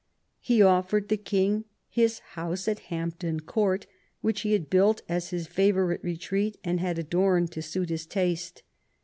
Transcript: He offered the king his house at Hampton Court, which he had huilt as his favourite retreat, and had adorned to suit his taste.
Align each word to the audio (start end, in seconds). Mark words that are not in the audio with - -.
He 0.39 0.63
offered 0.63 1.09
the 1.09 1.15
king 1.15 1.65
his 1.87 2.17
house 2.33 2.67
at 2.67 2.79
Hampton 2.89 3.41
Court, 3.41 3.85
which 4.21 4.41
he 4.41 4.53
had 4.53 4.67
huilt 4.71 5.01
as 5.07 5.29
his 5.29 5.45
favourite 5.45 6.03
retreat, 6.03 6.57
and 6.63 6.79
had 6.79 6.97
adorned 6.97 7.51
to 7.51 7.61
suit 7.61 7.89
his 7.89 8.07
taste. 8.07 8.63